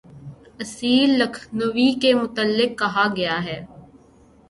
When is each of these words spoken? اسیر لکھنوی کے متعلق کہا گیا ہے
اسیر 0.61 1.07
لکھنوی 1.19 1.89
کے 2.01 2.13
متعلق 2.21 2.77
کہا 2.79 3.05
گیا 3.15 3.43
ہے 3.45 3.59